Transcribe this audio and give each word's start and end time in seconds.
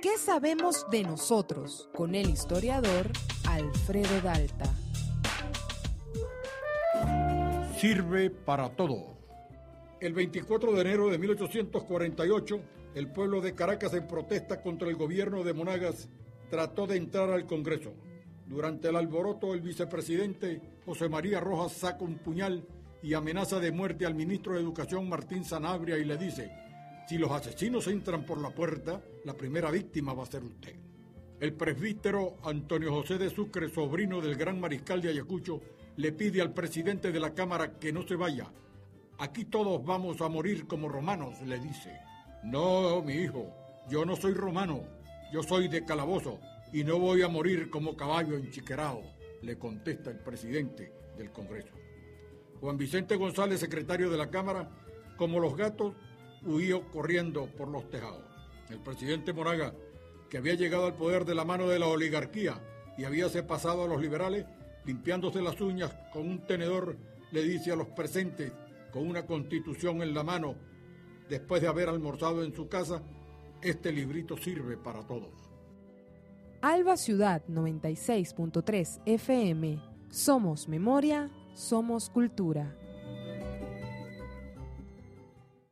¿Qué 0.00 0.16
sabemos 0.16 0.86
de 0.92 1.02
nosotros? 1.02 1.88
Con 1.92 2.14
el 2.14 2.30
historiador 2.30 3.10
Alfredo 3.48 4.20
Dalta. 4.20 4.66
Sirve 7.76 8.30
para 8.30 8.68
todo. 8.76 9.18
El 10.00 10.12
24 10.12 10.72
de 10.72 10.80
enero 10.82 11.08
de 11.08 11.18
1848, 11.18 12.60
el 12.94 13.10
pueblo 13.10 13.40
de 13.40 13.56
Caracas 13.56 13.92
en 13.94 14.06
protesta 14.06 14.62
contra 14.62 14.88
el 14.88 14.94
gobierno 14.94 15.42
de 15.42 15.52
Monagas 15.52 16.08
trató 16.48 16.86
de 16.86 16.96
entrar 16.96 17.30
al 17.30 17.46
Congreso. 17.46 17.92
Durante 18.46 18.90
el 18.90 18.96
alboroto, 18.96 19.52
el 19.52 19.62
vicepresidente 19.62 20.60
José 20.86 21.08
María 21.08 21.40
Rojas 21.40 21.72
saca 21.72 22.04
un 22.04 22.18
puñal 22.18 22.64
y 23.02 23.14
amenaza 23.14 23.58
de 23.58 23.72
muerte 23.72 24.06
al 24.06 24.14
ministro 24.14 24.54
de 24.54 24.60
Educación 24.60 25.08
Martín 25.08 25.44
Sanabria 25.44 25.98
y 25.98 26.04
le 26.04 26.16
dice, 26.16 26.67
si 27.08 27.16
los 27.16 27.30
asesinos 27.30 27.86
entran 27.86 28.26
por 28.26 28.38
la 28.38 28.50
puerta, 28.50 29.00
la 29.24 29.32
primera 29.32 29.70
víctima 29.70 30.12
va 30.12 30.24
a 30.24 30.26
ser 30.26 30.44
usted. 30.44 30.76
El 31.40 31.54
presbítero 31.54 32.36
Antonio 32.44 32.92
José 32.92 33.16
de 33.16 33.30
Sucre, 33.30 33.70
sobrino 33.70 34.20
del 34.20 34.36
gran 34.36 34.60
mariscal 34.60 35.00
de 35.00 35.08
Ayacucho, 35.08 35.62
le 35.96 36.12
pide 36.12 36.42
al 36.42 36.52
presidente 36.52 37.10
de 37.10 37.18
la 37.18 37.32
Cámara 37.32 37.78
que 37.78 37.94
no 37.94 38.06
se 38.06 38.14
vaya. 38.14 38.52
Aquí 39.18 39.46
todos 39.46 39.82
vamos 39.82 40.20
a 40.20 40.28
morir 40.28 40.66
como 40.66 40.90
romanos, 40.90 41.40
le 41.46 41.58
dice. 41.58 41.98
No, 42.44 43.00
mi 43.00 43.14
hijo, 43.14 43.54
yo 43.88 44.04
no 44.04 44.14
soy 44.14 44.34
romano, 44.34 44.82
yo 45.32 45.42
soy 45.42 45.68
de 45.68 45.86
calabozo 45.86 46.38
y 46.74 46.84
no 46.84 46.98
voy 46.98 47.22
a 47.22 47.28
morir 47.28 47.70
como 47.70 47.96
caballo 47.96 48.36
enchiquerado, 48.36 49.00
le 49.40 49.58
contesta 49.58 50.10
el 50.10 50.18
presidente 50.18 50.92
del 51.16 51.32
Congreso. 51.32 51.72
Juan 52.60 52.76
Vicente 52.76 53.16
González, 53.16 53.60
secretario 53.60 54.10
de 54.10 54.18
la 54.18 54.28
Cámara, 54.28 54.68
como 55.16 55.40
los 55.40 55.56
gatos, 55.56 55.94
huyó 56.44 56.82
corriendo 56.90 57.46
por 57.46 57.68
los 57.68 57.88
tejados. 57.90 58.24
El 58.70 58.80
presidente 58.80 59.32
Moraga, 59.32 59.72
que 60.28 60.38
había 60.38 60.54
llegado 60.54 60.86
al 60.86 60.94
poder 60.94 61.24
de 61.24 61.34
la 61.34 61.44
mano 61.44 61.68
de 61.68 61.78
la 61.78 61.86
oligarquía 61.86 62.60
y 62.96 63.04
habíase 63.04 63.42
pasado 63.42 63.84
a 63.84 63.88
los 63.88 64.00
liberales, 64.00 64.44
limpiándose 64.84 65.40
las 65.42 65.60
uñas 65.60 65.94
con 66.12 66.28
un 66.28 66.46
tenedor, 66.46 66.96
le 67.30 67.42
dice 67.42 67.72
a 67.72 67.76
los 67.76 67.88
presentes, 67.88 68.52
con 68.92 69.06
una 69.06 69.26
constitución 69.26 70.02
en 70.02 70.14
la 70.14 70.22
mano, 70.22 70.54
después 71.28 71.62
de 71.62 71.68
haber 71.68 71.88
almorzado 71.88 72.42
en 72.42 72.54
su 72.54 72.68
casa, 72.68 73.02
este 73.62 73.92
librito 73.92 74.36
sirve 74.36 74.76
para 74.76 75.06
todos. 75.06 75.30
Alba 76.60 76.96
Ciudad 76.96 77.42
96.3 77.48 79.02
FM. 79.06 79.80
Somos 80.10 80.68
memoria, 80.68 81.30
somos 81.54 82.10
cultura. 82.10 82.76